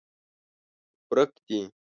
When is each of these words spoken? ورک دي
ورک 1.09 1.33
دي 1.47 1.59